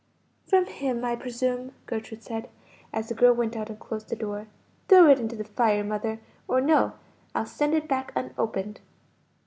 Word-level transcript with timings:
"From 0.47 0.65
him, 0.65 1.05
I 1.05 1.15
presume," 1.15 1.73
Gertrude 1.85 2.23
said, 2.23 2.49
as 2.91 3.07
the 3.07 3.13
girl 3.13 3.35
went 3.35 3.55
out 3.55 3.69
and 3.69 3.79
closed 3.79 4.09
the 4.09 4.15
door. 4.15 4.47
"Throw 4.89 5.07
it 5.11 5.19
into 5.19 5.35
the 5.35 5.43
fire, 5.43 5.83
mother, 5.83 6.19
or 6.47 6.59
no; 6.59 6.93
I'll 7.35 7.45
send 7.45 7.75
it 7.75 7.87
back 7.87 8.11
unopened." 8.15 8.81